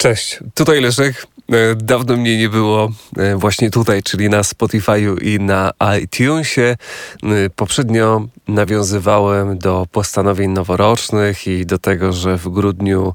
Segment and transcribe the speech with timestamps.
[0.00, 1.26] Cześć, tutaj Leszek.
[1.50, 6.76] E, dawno mnie nie było e, właśnie tutaj, czyli na Spotify'u i na iTunesie.
[7.22, 13.14] E, poprzednio nawiązywałem do postanowień noworocznych i do tego, że w grudniu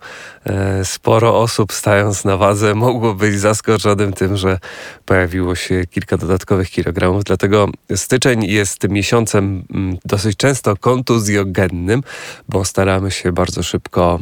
[0.84, 4.60] sporo osób stając na wadze mogło być zaskoczonym tym, że
[5.06, 7.24] pojawiło się kilka dodatkowych kilogramów.
[7.24, 12.04] Dlatego styczeń jest miesiącem mm, dosyć często kontuzjogennym,
[12.50, 14.20] bo staramy się bardzo szybko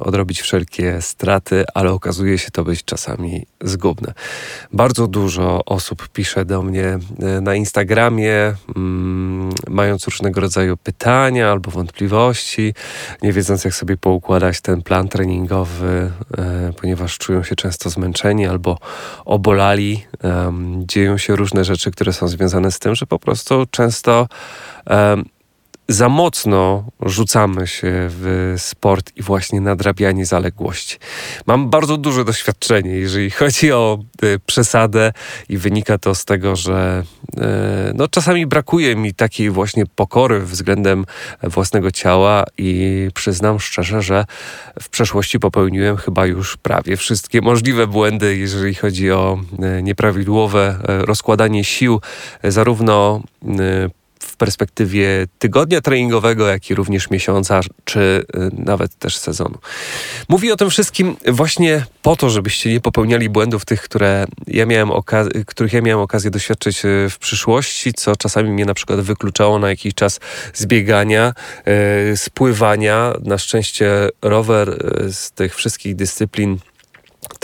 [0.00, 4.12] odrobić wszelkie straty, ale okazuje się to być czasami zgubne.
[4.72, 11.70] Bardzo dużo osób pisze do mnie e, na Instagramie, mm, mając różnego rodzaju pytania albo
[11.70, 12.74] wątpliwości,
[13.22, 18.78] nie wiedząc, jak sobie poukładać ten plan treningowy, e, ponieważ czują się często zmęczeni albo
[19.24, 20.04] obolali.
[20.24, 24.28] E, dzieją się różne rzeczy, które są związane z tym, że po prostu często
[25.88, 30.96] za mocno rzucamy się w sport i właśnie nadrabianie zaległości.
[31.46, 35.12] Mam bardzo duże doświadczenie, jeżeli chodzi o y, przesadę
[35.48, 37.02] i wynika to z tego, że
[37.34, 37.40] y,
[37.94, 41.04] no, czasami brakuje mi takiej właśnie pokory względem
[41.42, 44.24] własnego ciała i przyznam szczerze, że
[44.82, 49.38] w przeszłości popełniłem chyba już prawie wszystkie możliwe błędy, jeżeli chodzi o
[49.78, 52.00] y, nieprawidłowe rozkładanie sił,
[52.44, 53.22] zarówno
[54.24, 59.58] w perspektywie tygodnia treningowego, jak i również miesiąca, czy y, nawet też sezonu.
[60.28, 64.90] Mówi o tym wszystkim właśnie po to, żebyście nie popełniali błędów tych, które ja miałem
[65.46, 69.68] których ja miałem okazję doświadczyć y, w przyszłości, co czasami mnie na przykład wykluczało na
[69.68, 70.20] jakiś czas
[70.54, 71.32] z biegania,
[72.10, 73.12] yy, spływania.
[73.22, 74.78] Na szczęście rower
[75.12, 76.58] z tych wszystkich dyscyplin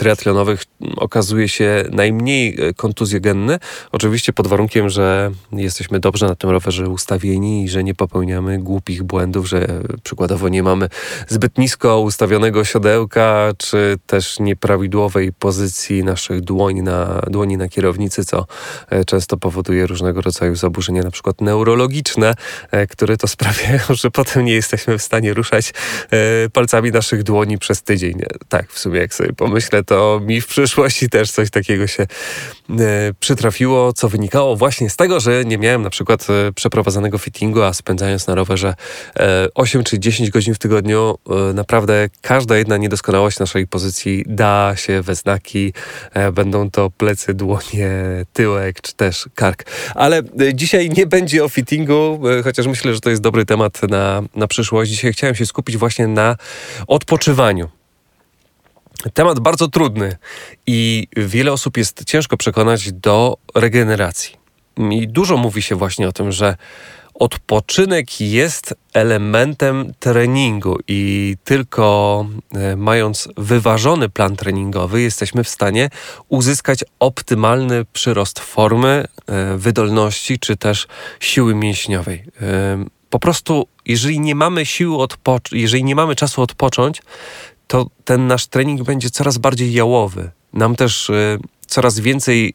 [0.01, 0.63] triatlonowych
[0.95, 3.59] okazuje się najmniej e, kontuzjogenny.
[3.91, 9.03] Oczywiście pod warunkiem, że jesteśmy dobrze na tym rowerze ustawieni i że nie popełniamy głupich
[9.03, 9.67] błędów, że
[10.03, 10.89] przykładowo nie mamy
[11.27, 18.45] zbyt nisko ustawionego siodełka, czy też nieprawidłowej pozycji naszych dłoni na, dłoni na kierownicy, co
[18.89, 22.33] e, często powoduje różnego rodzaju zaburzenia, na przykład neurologiczne,
[22.71, 25.73] e, które to sprawiają, że potem nie jesteśmy w stanie ruszać
[26.53, 28.21] palcami naszych dłoni przez tydzień.
[28.49, 32.07] Tak, w sumie jak sobie pomyślę, to mi w przyszłości też coś takiego się e,
[33.19, 37.73] przytrafiło, co wynikało właśnie z tego, że nie miałem na przykład e, przeprowadzonego fittingu, a
[37.73, 38.73] spędzając na rowerze
[39.19, 44.73] e, 8 czy 10 godzin w tygodniu, e, naprawdę każda jedna niedoskonałość naszej pozycji da
[44.75, 45.73] się we znaki.
[46.13, 47.91] E, będą to plecy, dłonie,
[48.33, 49.63] tyłek czy też kark.
[49.95, 54.23] Ale e, dzisiaj nie będzie o fittingu, chociaż myślę, że to jest dobry temat na,
[54.35, 54.91] na przyszłość.
[54.91, 56.35] Dzisiaj chciałem się skupić właśnie na
[56.87, 57.80] odpoczywaniu.
[59.13, 60.17] Temat bardzo trudny
[60.67, 64.35] i wiele osób jest ciężko przekonać do regeneracji.
[64.91, 66.55] I dużo mówi się właśnie o tym, że
[67.13, 75.89] odpoczynek jest elementem treningu i tylko e, mając wyważony plan treningowy jesteśmy w stanie
[76.29, 80.87] uzyskać optymalny przyrost formy, e, wydolności czy też
[81.19, 82.23] siły mięśniowej.
[82.41, 87.01] E, po prostu, jeżeli nie mamy siły odpocząć, jeżeli nie mamy czasu odpocząć,
[87.71, 90.31] to ten nasz trening będzie coraz bardziej jałowy.
[90.53, 92.53] Nam też y, coraz więcej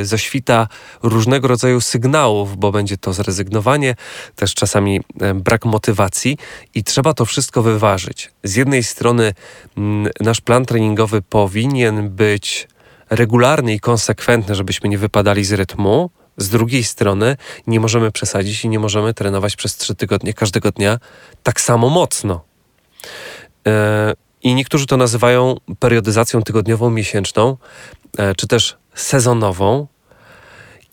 [0.00, 0.68] y, zaświta
[1.02, 3.96] różnego rodzaju sygnałów, bo będzie to zrezygnowanie,
[4.36, 6.38] też czasami y, brak motywacji
[6.74, 8.30] i trzeba to wszystko wyważyć.
[8.44, 9.80] Z jednej strony y,
[10.20, 12.68] nasz plan treningowy powinien być
[13.10, 16.10] regularny i konsekwentny, żebyśmy nie wypadali z rytmu.
[16.36, 17.36] Z drugiej strony
[17.66, 20.98] nie możemy przesadzić i nie możemy trenować przez trzy tygodnie każdego dnia
[21.42, 22.44] tak samo mocno.
[24.42, 27.56] I niektórzy to nazywają periodyzacją tygodniową, miesięczną,
[28.18, 29.86] e, czy też sezonową.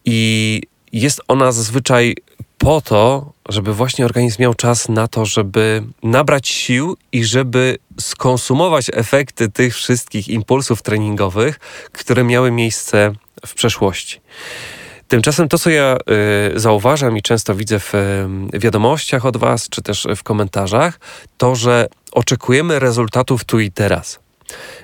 [0.05, 0.61] I
[0.91, 2.15] jest ona zazwyczaj
[2.57, 8.91] po to, żeby właśnie organizm miał czas na to, żeby nabrać sił i żeby skonsumować
[8.93, 11.59] efekty tych wszystkich impulsów treningowych,
[11.91, 13.13] które miały miejsce
[13.45, 14.21] w przeszłości.
[15.07, 15.97] Tymczasem to, co ja
[16.55, 17.95] y, zauważam i często widzę w
[18.53, 20.99] y, wiadomościach od Was, czy też w komentarzach,
[21.37, 24.19] to, że oczekujemy rezultatów tu i teraz.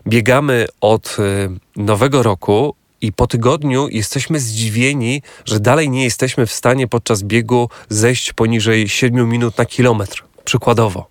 [0.08, 6.54] Biegamy od y, nowego roku i po tygodniu jesteśmy zdziwieni, że dalej nie jesteśmy w
[6.54, 10.24] stanie podczas biegu zejść poniżej 7 minut na kilometr.
[10.46, 11.08] Przykładowo.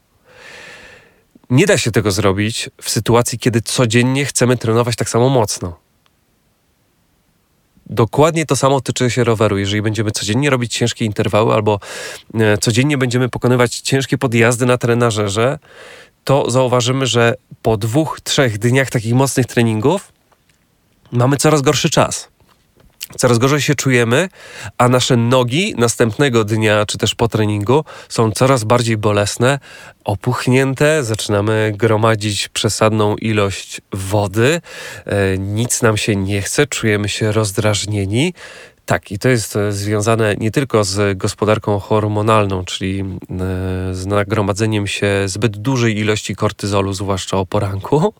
[1.50, 5.89] Nie da się tego zrobić w sytuacji, kiedy codziennie chcemy trenować tak samo mocno.
[7.90, 9.58] Dokładnie to samo tyczy się roweru.
[9.58, 11.80] Jeżeli będziemy codziennie robić ciężkie interwały albo
[12.34, 15.58] e, codziennie będziemy pokonywać ciężkie podjazdy na trenażerze,
[16.24, 20.12] to zauważymy, że po dwóch, trzech dniach takich mocnych treningów
[21.12, 22.29] mamy coraz gorszy czas.
[23.16, 24.28] Coraz gorzej się czujemy,
[24.78, 29.58] a nasze nogi następnego dnia, czy też po treningu, są coraz bardziej bolesne,
[30.04, 34.60] opuchnięte, zaczynamy gromadzić przesadną ilość wody,
[35.06, 38.34] e, nic nam się nie chce, czujemy się rozdrażnieni.
[38.86, 43.04] Tak, i to jest e, związane nie tylko z gospodarką hormonalną, czyli e,
[43.94, 48.14] z nagromadzeniem się zbyt dużej ilości kortyzolu, zwłaszcza o poranku,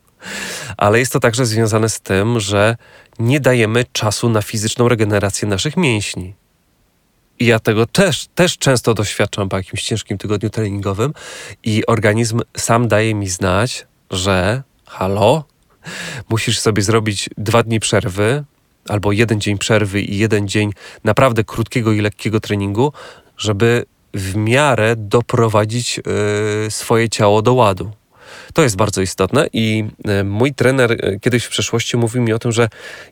[0.76, 2.76] ale jest to także związane z tym, że
[3.18, 6.34] nie dajemy czasu na fizyczną regenerację naszych mięśni.
[7.38, 11.12] I ja tego też, też często doświadczam po jakimś ciężkim tygodniu treningowym
[11.64, 15.44] i organizm sam daje mi znać, że halo,
[16.28, 18.44] musisz sobie zrobić dwa dni przerwy,
[18.88, 20.72] albo jeden dzień przerwy i jeden dzień
[21.04, 22.92] naprawdę krótkiego i lekkiego treningu,
[23.36, 23.84] żeby
[24.14, 27.90] w miarę doprowadzić yy, swoje ciało do ładu.
[28.54, 32.38] To jest bardzo istotne i e, mój trener e, kiedyś w przeszłości mówił mi o
[32.38, 32.68] tym, że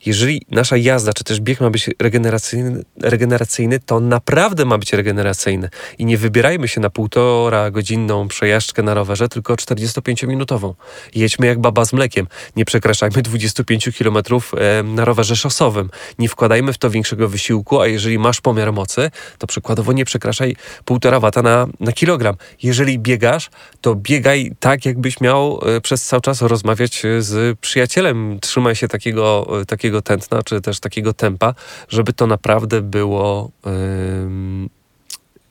[0.07, 5.69] jeżeli nasza jazda czy też bieg ma być regeneracyjny, regeneracyjny to naprawdę ma być regeneracyjny.
[5.99, 10.75] I nie wybierajmy się na półtora godzinną przejażdżkę na rowerze, tylko 45-minutową.
[11.15, 12.27] Jedźmy jak baba z mlekiem.
[12.57, 15.91] Nie przekraczajmy 25 km e, na rowerze szosowym.
[16.19, 20.57] Nie wkładajmy w to większego wysiłku, a jeżeli masz pomiar mocy, to przykładowo nie przekraczaj
[20.85, 22.35] półtora wata na, na kilogram.
[22.63, 23.51] Jeżeli biegasz,
[23.81, 28.39] to biegaj tak, jakbyś miał miał e, przez cały czas rozmawiać e, z przyjacielem.
[28.41, 31.55] Trzymaj się takiego, e, takiego tętna, czy też takiego tempa,
[31.89, 33.51] żeby to naprawdę było.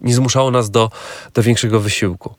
[0.02, 0.92] Nie zmuszało nas do,
[1.34, 2.36] do większego wysiłku.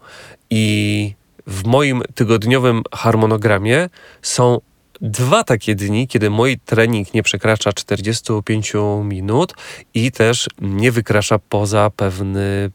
[0.51, 1.15] I
[1.47, 3.89] w moim tygodniowym harmonogramie
[4.23, 4.61] są
[5.01, 8.73] dwa takie dni, kiedy mój trening nie przekracza 45
[9.05, 9.55] minut
[9.95, 12.71] i też nie wykracza poza pewny,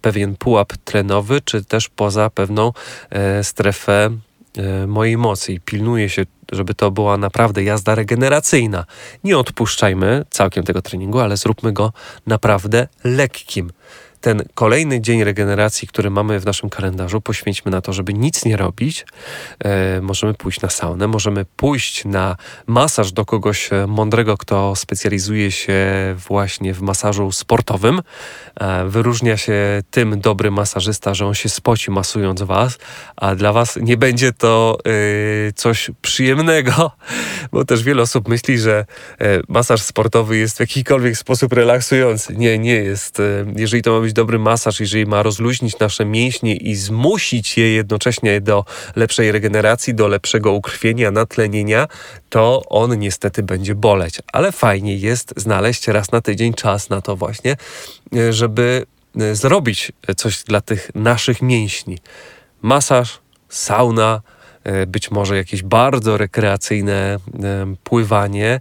[0.00, 2.72] pewien pułap tlenowy, czy też poza pewną
[3.10, 4.10] e, strefę
[4.56, 6.22] e, mojej mocy i pilnuje się,
[6.52, 8.84] żeby to była naprawdę jazda regeneracyjna.
[9.24, 11.92] Nie odpuszczajmy całkiem tego treningu, ale zróbmy go
[12.26, 13.70] naprawdę lekkim
[14.26, 18.56] ten kolejny dzień regeneracji, który mamy w naszym kalendarzu, poświęćmy na to, żeby nic nie
[18.56, 19.06] robić.
[19.64, 22.36] E, możemy pójść na saunę, możemy pójść na
[22.66, 25.76] masaż do kogoś e, mądrego, kto specjalizuje się
[26.28, 28.02] właśnie w masażu sportowym.
[28.60, 32.78] E, wyróżnia się tym dobry masażysta, że on się spoci masując was,
[33.16, 36.90] a dla was nie będzie to e, coś przyjemnego,
[37.52, 38.86] bo też wiele osób myśli, że
[39.20, 42.36] e, masaż sportowy jest w jakikolwiek sposób relaksujący.
[42.36, 43.20] Nie, nie jest.
[43.20, 43.22] E,
[43.56, 48.40] jeżeli to ma być dobry masaż, jeżeli ma rozluźnić nasze mięśnie i zmusić je jednocześnie
[48.40, 48.64] do
[48.96, 51.88] lepszej regeneracji, do lepszego ukrwienia, natlenienia,
[52.28, 54.18] to on niestety będzie boleć.
[54.32, 57.56] Ale fajnie jest znaleźć raz na tydzień czas na to właśnie,
[58.30, 58.86] żeby
[59.20, 61.98] e, zrobić coś dla tych naszych mięśni.
[62.62, 63.18] Masaż,
[63.48, 64.35] sauna, E,
[64.86, 67.18] być może jakieś bardzo rekreacyjne e,
[67.84, 68.60] pływanie.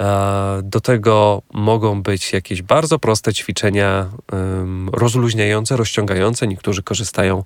[0.00, 4.10] E, do tego mogą być jakieś bardzo proste ćwiczenia
[4.92, 6.46] rozluźniające, rozciągające.
[6.46, 7.44] Niektórzy korzystają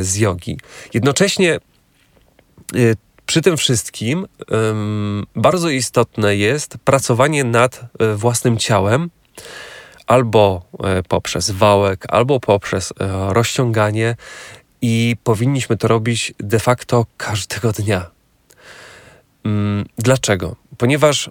[0.00, 0.58] z jogi.
[0.94, 1.58] Jednocześnie
[3.26, 4.26] przy tym wszystkim
[5.36, 7.80] bardzo istotne jest pracowanie nad
[8.16, 9.10] własnym ciałem
[10.06, 10.62] albo
[11.08, 12.92] poprzez wałek, albo poprzez
[13.28, 14.16] rozciąganie
[14.82, 18.10] i powinniśmy to robić de facto każdego dnia.
[19.44, 20.56] Mm, dlaczego?
[20.78, 21.30] Ponieważ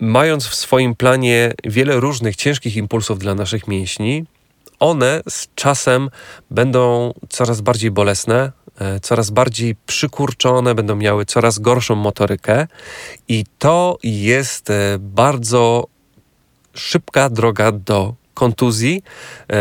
[0.00, 4.24] mając w swoim planie wiele różnych ciężkich impulsów dla naszych mięśni,
[4.80, 6.10] one z czasem
[6.50, 12.66] będą coraz bardziej bolesne, e, coraz bardziej przykurczone, będą miały coraz gorszą motorykę,
[13.28, 15.86] i to jest e, bardzo
[16.74, 19.02] szybka droga do kontuzji,
[19.52, 19.56] e,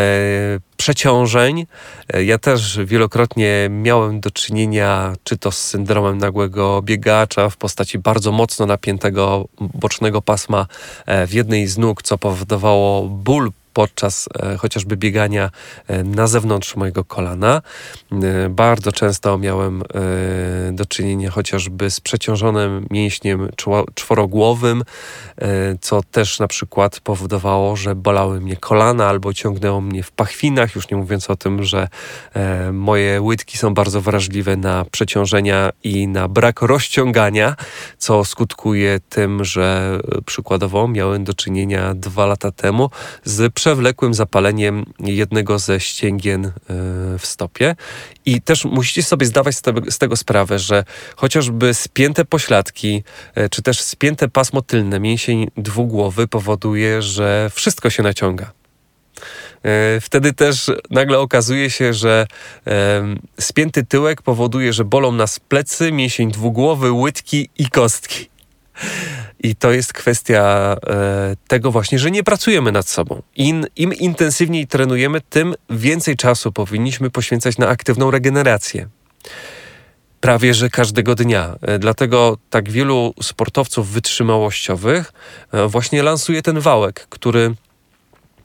[0.77, 1.65] przeciążeń.
[2.13, 7.99] E, ja też wielokrotnie miałem do czynienia czy to z syndromem nagłego biegacza w postaci
[7.99, 10.65] bardzo mocno napiętego bocznego pasma
[11.05, 15.49] e, w jednej z nóg, co powodowało ból podczas e, chociażby biegania
[15.87, 17.61] e, na zewnątrz mojego kolana.
[18.11, 19.83] E, bardzo często miałem
[20.71, 23.49] do czynienia chociażby z przeciążonym mięśniem
[23.95, 24.83] czworogłowym,
[25.81, 30.89] co też na przykład powodowało, że bolały mnie kolana albo ciągnęło mnie w pachwinach, już
[30.89, 31.87] nie mówiąc o tym, że
[32.73, 37.55] moje łydki są bardzo wrażliwe na przeciążenia i na brak rozciągania,
[37.97, 42.89] co skutkuje tym, że przykładowo miałem do czynienia dwa lata temu
[43.23, 46.51] z przewlekłym zapaleniem jednego ze ścięgien e,
[47.19, 47.75] w stopie.
[48.25, 49.55] I też musicie sobie zdawać
[49.89, 50.83] z tego, sprawę, że
[51.15, 53.03] chociażby spięte pośladki,
[53.35, 58.51] e, czy też spięte pasmo tylne, mięsień dwugłowy powoduje, że wszystko się naciąga.
[59.63, 62.27] E, wtedy też nagle okazuje się, że
[63.39, 68.29] spięty tyłek powoduje, że bolą nas plecy, mięsień dwugłowy, łydki i kostki.
[69.43, 73.21] I to jest kwestia e, tego właśnie, że nie pracujemy nad sobą.
[73.35, 78.87] In, Im intensywniej trenujemy, tym więcej czasu powinniśmy poświęcać na aktywną regenerację
[80.21, 81.55] prawie że każdego dnia.
[81.61, 85.13] E, dlatego tak wielu sportowców wytrzymałościowych
[85.51, 87.55] e, właśnie lansuje ten wałek, który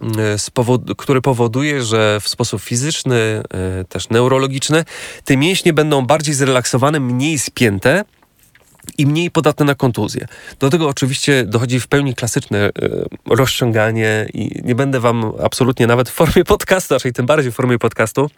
[0.03, 3.43] e, który powoduje, że w sposób fizyczny,
[3.89, 4.85] też neurologiczny,
[5.25, 8.05] te mięśnie będą bardziej zrelaksowane, mniej spięte
[8.99, 10.27] i mniej podatne na kontuzję.
[10.61, 12.71] Do tego oczywiście dochodzi w pełni klasyczne
[13.31, 17.79] rozciąganie i nie będę wam absolutnie nawet w formie podcastu, raczej tym bardziej w formie
[17.79, 18.31] podcastu,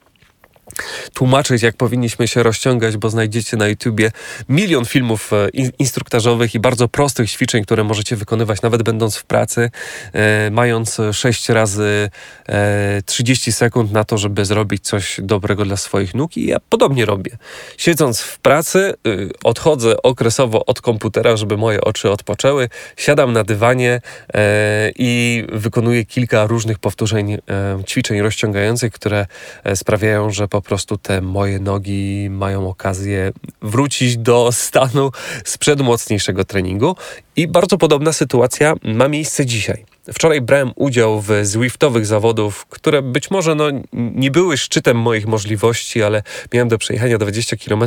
[1.15, 4.11] tłumaczyć, jak powinniśmy się rozciągać, bo znajdziecie na YouTubie
[4.49, 5.49] milion filmów e,
[5.79, 9.71] instruktażowych i bardzo prostych ćwiczeń, które możecie wykonywać nawet będąc w pracy,
[10.13, 12.11] e, mając 6 razy
[12.49, 17.05] e, 30 sekund na to, żeby zrobić coś dobrego dla swoich nóg i ja podobnie
[17.05, 17.31] robię.
[17.77, 24.01] Siedząc w pracy, y, odchodzę okresowo od komputera, żeby moje oczy odpoczęły, siadam na dywanie
[24.35, 27.39] e, i wykonuję kilka różnych powtórzeń e,
[27.87, 29.27] ćwiczeń rozciągających, które
[29.75, 35.11] sprawiają, że po prostu te moje nogi mają okazję wrócić do stanu
[35.45, 36.97] sprzed mocniejszego treningu.
[37.37, 39.85] I bardzo podobna sytuacja ma miejsce dzisiaj.
[40.13, 46.03] Wczoraj brałem udział w Zwiftowych zawodów, które być może no, nie były szczytem moich możliwości,
[46.03, 46.23] ale
[46.53, 47.83] miałem do przejechania 20 km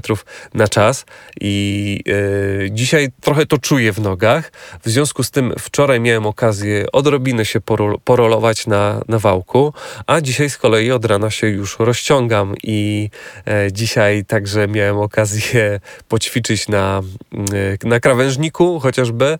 [0.53, 1.05] na czas
[1.41, 4.51] i yy, dzisiaj trochę to czuję w nogach.
[4.83, 7.59] W związku z tym wczoraj miałem okazję odrobinę się
[8.03, 9.73] porolować na, na wałku,
[10.07, 13.09] a dzisiaj z kolei od rana się już rozciągam i
[13.45, 17.01] yy, dzisiaj także miałem okazję poćwiczyć na,
[17.31, 19.37] yy, na krawężniku chociażby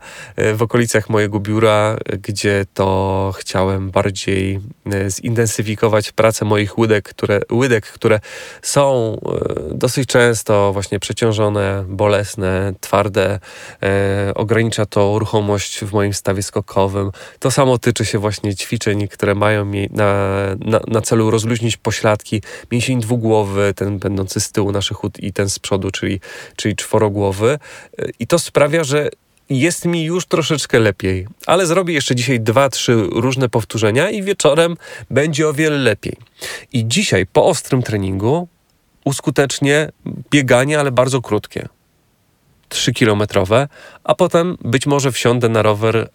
[0.54, 7.86] w okolicach mojego biura, gdzie to chciałem bardziej e, zintensyfikować pracę moich łydek, które, łydek,
[7.86, 8.20] które
[8.62, 9.18] są
[9.72, 13.40] e, dosyć często właśnie przeciążone, bolesne, twarde.
[13.84, 17.12] E, ogranicza to ruchomość w moim stawie skokowym.
[17.40, 20.14] To samo tyczy się właśnie ćwiczeń, które mają na,
[20.60, 22.42] na, na celu rozluźnić pośladki.
[22.72, 26.20] Mięsień dwugłowy, ten będący z tyłu naszych łód i ten z przodu, czyli,
[26.56, 27.60] czyli czworogłowy.
[28.20, 29.10] I to sprawia, że
[29.60, 34.78] jest mi już troszeczkę lepiej, ale zrobię jeszcze dzisiaj dwa, trzy różne powtórzenia i wieczorem
[35.10, 36.18] będzie o wiele lepiej.
[36.74, 38.48] I dzisiaj po ostrym treningu
[39.06, 39.92] uskutecznię
[40.32, 41.68] bieganie, ale bardzo krótkie.
[42.72, 43.68] 3-kilometrowe,
[44.04, 46.08] a potem być może wsiądę na rower e,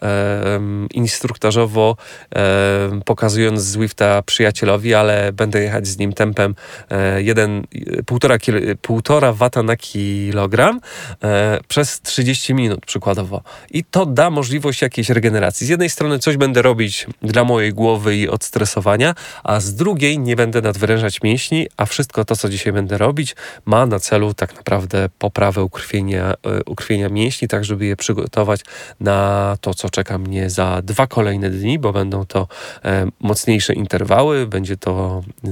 [0.94, 1.96] instruktażowo,
[2.36, 6.54] e, pokazując Zwifta przyjacielowi, ale będę jechać z nim tempem
[6.90, 10.80] e, 1,5 wata na kilogram
[11.22, 13.42] e, przez 30 minut przykładowo.
[13.70, 15.66] I to da możliwość jakiejś regeneracji.
[15.66, 20.36] Z jednej strony coś będę robić dla mojej głowy i odstresowania, a z drugiej nie
[20.36, 25.08] będę nadwyrężać mięśni, a wszystko to, co dzisiaj będę robić, ma na celu tak naprawdę
[25.18, 28.60] poprawę ukrwienia E, ukrwienia mięśni, tak żeby je przygotować
[29.00, 32.48] na to, co czeka mnie za dwa kolejne dni, bo będą to
[32.84, 35.48] e, mocniejsze interwały, będzie to e,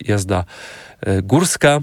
[0.00, 0.44] jazda
[1.22, 1.80] górska.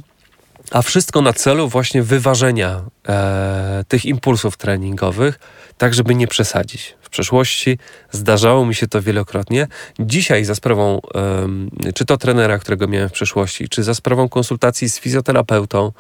[0.71, 5.39] A wszystko na celu właśnie wyważenia e, tych impulsów treningowych,
[5.77, 6.95] tak żeby nie przesadzić.
[7.01, 7.77] W przeszłości
[8.11, 9.67] zdarzało mi się to wielokrotnie.
[9.99, 11.01] Dzisiaj za sprawą
[11.85, 15.91] e, czy to trenera, którego miałem w przeszłości, czy za sprawą konsultacji z fizjoterapeutą,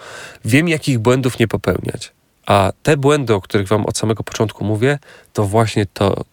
[0.45, 2.11] wiem, jakich błędów nie popełniać.
[2.49, 4.99] A te błędy, o których Wam od samego początku mówię,
[5.33, 6.23] to właśnie to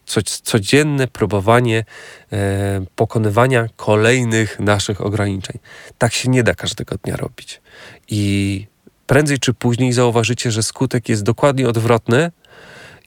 [0.43, 1.85] codzienne próbowanie
[2.33, 5.59] e, pokonywania kolejnych naszych ograniczeń.
[5.99, 7.61] Tak się nie da każdego dnia robić.
[8.09, 8.67] I
[9.07, 12.31] prędzej czy później zauważycie, że skutek jest dokładnie odwrotny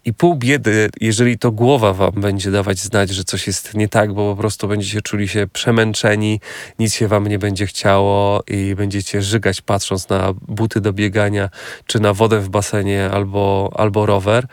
[0.10, 4.14] i pół biedy, jeżeli to głowa wam będzie dawać znać, że coś jest nie tak,
[4.14, 6.40] bo po prostu będziecie czuli się przemęczeni,
[6.80, 11.50] nic się wam nie będzie chciało i będziecie żygać patrząc na buty do biegania,
[11.86, 14.48] czy na wodę w basenie albo, albo rower.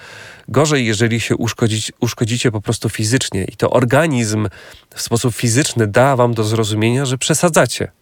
[0.48, 4.48] Gorzej, jeżeli się uszkodzić, uszkodzicie po prostu fizycznie i to organizm
[4.94, 7.92] w sposób fizyczny da wam do zrozumienia, że przesadzacie.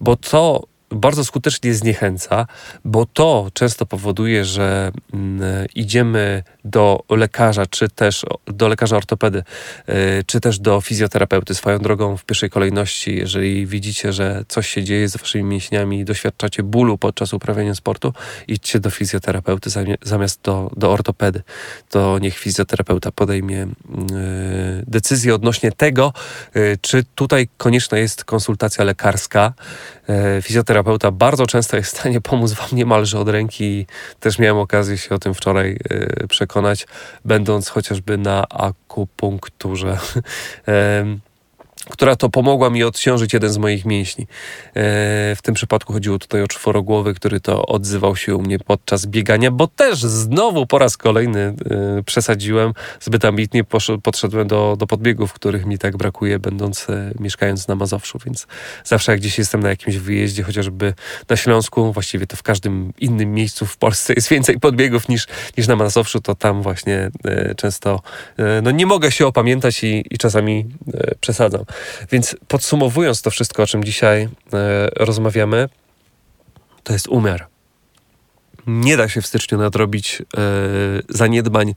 [0.00, 2.46] Bo to bardzo skutecznie zniechęca,
[2.84, 9.42] bo to często powoduje, że mm, idziemy do lekarza, czy też do lekarza ortopedy,
[9.88, 9.92] y,
[10.26, 11.54] czy też do fizjoterapeuty.
[11.54, 16.04] Swoją drogą w pierwszej kolejności, jeżeli widzicie, że coś się dzieje z waszymi mięśniami i
[16.04, 18.12] doświadczacie bólu podczas uprawiania sportu,
[18.48, 19.70] idźcie do fizjoterapeuty
[20.02, 21.42] zamiast do, do ortopedy.
[21.90, 23.68] To niech fizjoterapeuta podejmie y,
[24.86, 26.12] decyzję odnośnie tego,
[26.56, 29.52] y, czy tutaj konieczna jest konsultacja lekarska.
[30.42, 33.86] Fizjoterapeuta bardzo często jest w stanie pomóc wam niemalże od ręki.
[34.20, 35.78] Też miałem okazję się o tym wczoraj
[36.28, 36.51] przekonać
[37.24, 39.98] będąc chociażby na akupunkturze.
[41.90, 44.24] która to pomogła mi odciążyć jeden z moich mięśni.
[44.24, 44.28] E,
[45.36, 49.50] w tym przypadku chodziło tutaj o czworogłowy, który to odzywał się u mnie podczas biegania,
[49.50, 51.54] bo też znowu po raz kolejny e,
[52.02, 53.64] przesadziłem, zbyt ambitnie
[54.02, 58.46] podszedłem do, do podbiegów, których mi tak brakuje, będąc, e, mieszkając na Mazowszu, więc
[58.84, 60.94] zawsze jak gdzieś jestem na jakimś wyjeździe, chociażby
[61.28, 65.26] na Śląsku, właściwie to w każdym innym miejscu w Polsce jest więcej podbiegów niż,
[65.58, 67.10] niż na Mazowszu, to tam właśnie
[67.56, 68.00] często
[68.62, 70.66] no nie mogę się opamiętać i, i czasami
[71.20, 71.64] przesadzam.
[72.10, 74.28] Więc podsumowując to wszystko, o czym dzisiaj e,
[74.96, 75.68] rozmawiamy,
[76.82, 77.46] to jest umiar.
[78.66, 80.24] Nie da się w styczniu nadrobić e,
[81.08, 81.74] zaniedbań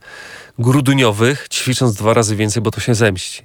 [0.58, 3.42] grudniowych, ćwicząc dwa razy więcej, bo to się zemści.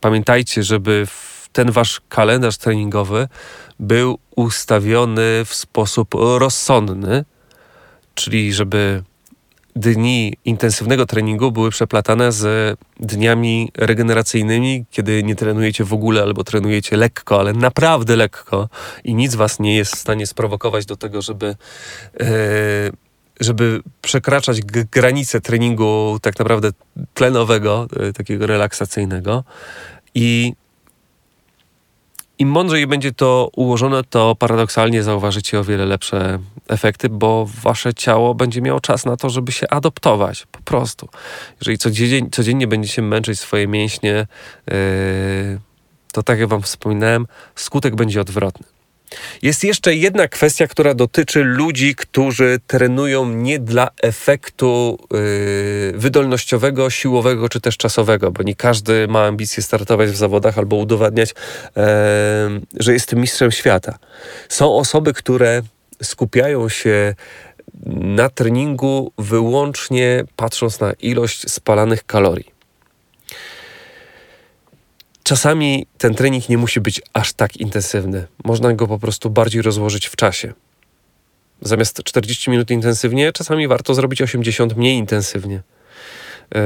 [0.00, 1.06] Pamiętajcie, żeby
[1.52, 3.28] ten wasz kalendarz treningowy
[3.80, 7.24] był ustawiony w sposób rozsądny,
[8.14, 9.02] czyli żeby
[9.76, 16.96] dni intensywnego treningu były przeplatane z dniami regeneracyjnymi, kiedy nie trenujecie w ogóle albo trenujecie
[16.96, 18.68] lekko, ale naprawdę lekko
[19.04, 21.56] i nic was nie jest w stanie sprowokować do tego, żeby,
[22.20, 22.26] e,
[23.40, 24.60] żeby przekraczać
[24.92, 26.70] granice treningu tak naprawdę
[27.14, 29.44] tlenowego, e, takiego relaksacyjnego.
[30.14, 30.52] I
[32.38, 38.34] im mądrzej będzie to ułożone, to paradoksalnie zauważycie o wiele lepsze efekty, bo wasze ciało
[38.34, 40.46] będzie miało czas na to, żeby się adoptować.
[40.52, 41.08] Po prostu.
[41.60, 44.26] Jeżeli codziennie, codziennie będziecie męczyć swoje mięśnie,
[44.66, 44.74] yy,
[46.12, 48.77] to tak jak wam wspominałem, skutek będzie odwrotny.
[49.42, 57.48] Jest jeszcze jedna kwestia, która dotyczy ludzi, którzy trenują nie dla efektu yy, wydolnościowego, siłowego
[57.48, 61.34] czy też czasowego, bo nie każdy ma ambicje startować w zawodach albo udowadniać,
[61.76, 61.82] yy,
[62.80, 63.98] że jest mistrzem świata.
[64.48, 65.62] Są osoby, które
[66.02, 67.14] skupiają się
[67.86, 72.57] na treningu wyłącznie patrząc na ilość spalanych kalorii.
[75.28, 78.26] Czasami ten trening nie musi być aż tak intensywny.
[78.44, 80.52] Można go po prostu bardziej rozłożyć w czasie.
[81.62, 85.62] Zamiast 40 minut intensywnie, czasami warto zrobić 80 mniej intensywnie.
[86.54, 86.60] Yy...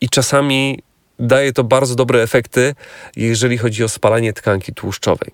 [0.00, 0.78] I czasami
[1.18, 2.74] daje to bardzo dobre efekty,
[3.16, 5.30] jeżeli chodzi o spalanie tkanki tłuszczowej.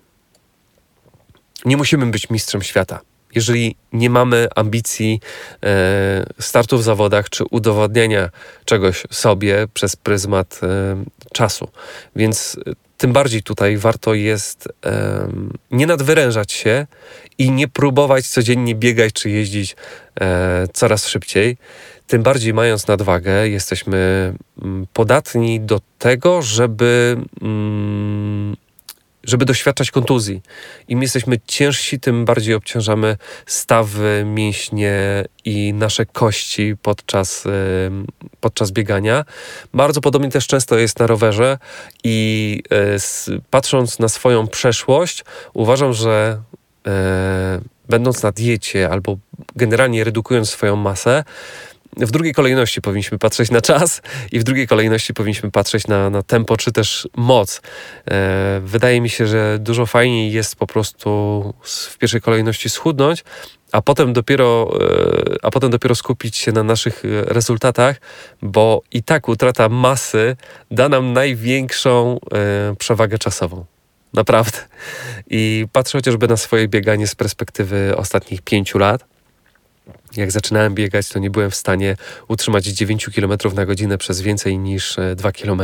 [1.65, 2.99] Nie musimy być mistrzem świata
[3.35, 5.19] jeżeli nie mamy ambicji
[5.63, 8.29] e, startu w zawodach czy udowodnienia
[8.65, 10.67] czegoś sobie przez pryzmat e,
[11.33, 11.67] czasu.
[12.15, 14.67] Więc e, tym bardziej tutaj warto jest
[15.71, 16.87] nie nadwyrężać się
[17.37, 19.75] i nie próbować codziennie biegać czy jeździć
[20.73, 21.57] coraz szybciej.
[22.07, 28.55] Tym bardziej mając nadwagę, jesteśmy mm, podatni do tego, żeby mm,
[29.25, 30.41] żeby doświadczać kontuzji.
[30.87, 37.43] Im jesteśmy ciężsi, tym bardziej obciążamy stawy, mięśnie i nasze kości podczas,
[38.39, 39.25] podczas biegania.
[39.73, 41.57] Bardzo podobnie też często jest na rowerze
[42.03, 46.41] i e, patrząc na swoją przeszłość, uważam, że
[46.87, 49.17] e, będąc na diecie albo
[49.55, 51.23] generalnie redukując swoją masę,
[51.97, 56.23] w drugiej kolejności powinniśmy patrzeć na czas i w drugiej kolejności powinniśmy patrzeć na, na
[56.23, 57.61] tempo czy też moc.
[58.11, 63.23] E, wydaje mi się, że dużo fajniej jest po prostu w pierwszej kolejności schudnąć,
[63.71, 67.95] a potem dopiero, e, a potem dopiero skupić się na naszych rezultatach,
[68.41, 70.35] bo i tak utrata masy
[70.71, 73.65] da nam największą e, przewagę czasową.
[74.13, 74.57] Naprawdę.
[75.29, 79.14] I patrzę chociażby na swoje bieganie z perspektywy ostatnich pięciu lat
[80.17, 81.97] jak zaczynałem biegać, to nie byłem w stanie
[82.27, 85.61] utrzymać 9 km na godzinę przez więcej niż 2 e, km.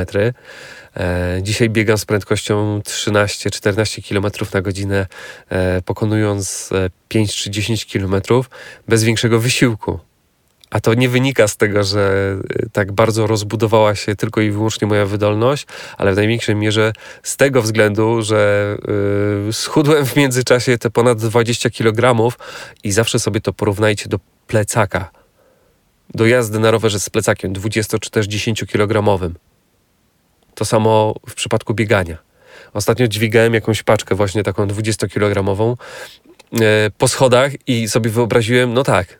[0.98, 5.08] E, dzisiaj biegam z prędkością 13-14 km na godzinę,
[5.50, 6.70] e, pokonując
[7.08, 8.16] 5 czy 10 km
[8.88, 10.00] bez większego wysiłku.
[10.70, 12.36] A to nie wynika z tego, że
[12.72, 17.62] tak bardzo rozbudowała się tylko i wyłącznie moja wydolność, ale w największej mierze z tego
[17.62, 18.78] względu, że
[19.52, 22.32] schudłem w międzyczasie te ponad 20 kg
[22.84, 24.20] i zawsze sobie to porównajcie do
[24.52, 25.12] plecaka.
[26.14, 29.20] Do jazdy na rowerze z plecakiem 20 czy też 10 kg.
[30.56, 32.18] To samo w przypadku biegania.
[32.74, 35.58] Ostatnio dźwigałem jakąś paczkę właśnie taką 20 kg
[36.52, 36.60] yy,
[36.98, 39.20] po schodach i sobie wyobraziłem, no tak,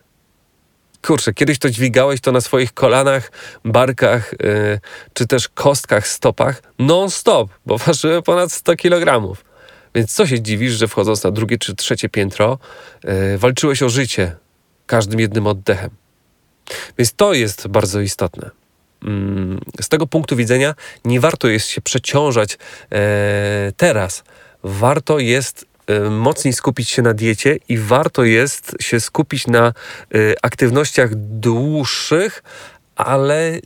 [1.02, 3.32] kurczę, kiedyś to dźwigałeś to na swoich kolanach,
[3.64, 4.80] barkach, yy,
[5.14, 9.36] czy też kostkach, stopach non-stop, bo ważyły ponad 100 kg.
[9.94, 12.58] Więc co się dziwisz, że wchodząc na drugie czy trzecie piętro,
[13.04, 14.41] yy, walczyłeś o życie
[14.96, 15.90] każdym jednym oddechem.
[16.98, 18.50] Więc to jest bardzo istotne.
[19.04, 20.74] Mm, z tego punktu widzenia
[21.04, 22.58] nie warto jest się przeciążać
[22.92, 24.24] e, teraz.
[24.62, 29.72] Warto jest Y, mocniej skupić się na diecie i warto jest się skupić na
[30.14, 32.42] y, aktywnościach dłuższych,
[32.96, 33.58] ale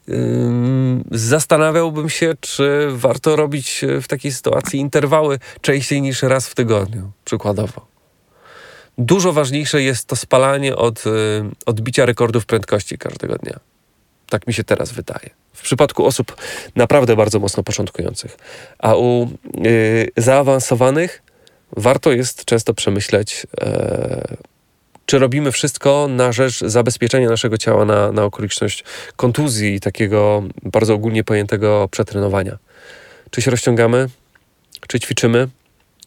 [1.11, 7.96] zastanawiałbym się, czy warto robić w takiej sytuacji interwały częściej niż raz w tygodniu, przykładowo.
[8.99, 11.05] Dużo ważniejsze jest to spalanie od
[11.67, 13.61] odbicia rekordów prędkości każdego dnia.
[14.29, 15.31] Tak mi się teraz wydaje.
[15.53, 16.37] W przypadku osób
[16.77, 18.39] naprawdę bardzo mocno początkujących.
[18.79, 21.23] A u yy, zaawansowanych
[21.77, 24.37] warto jest często przemyśleć, e,
[25.07, 28.85] czy robimy wszystko na rzecz zabezpieczenia naszego ciała na, na okoliczność
[29.17, 32.59] kontuzji i takiego bardzo ogólnie pojętego przetrenowania.
[33.31, 34.09] Czy się rozciągamy,
[34.89, 35.49] czy ćwiczymy,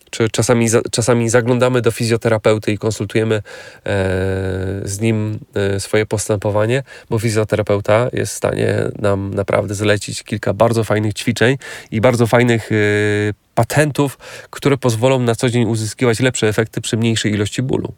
[0.10, 3.42] czy czasami, czasami zaglądamy do fizjoterapeuty i konsultujemy e,
[4.84, 10.84] z nim e, swoje postępowanie, bo fizjoterapeuta jest w stanie nam naprawdę zlecić kilka bardzo
[10.84, 11.58] fajnych ćwiczeń
[11.92, 12.76] i bardzo fajnych e,
[13.56, 14.18] patentów,
[14.50, 17.94] które pozwolą na co dzień uzyskiwać lepsze efekty przy mniejszej ilości bólu.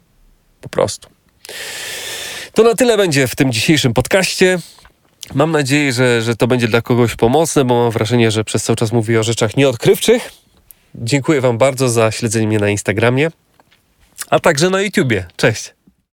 [0.60, 1.08] Po prostu.
[2.54, 4.58] To na tyle będzie w tym dzisiejszym podcaście.
[5.34, 8.76] Mam nadzieję, że, że to będzie dla kogoś pomocne, bo mam wrażenie, że przez cały
[8.76, 10.41] czas mówię o rzeczach nieodkrywczych.
[10.94, 13.30] Dziękuję Wam bardzo za śledzenie mnie na Instagramie,
[14.30, 15.26] a także na YouTubie.
[15.36, 15.74] Cześć!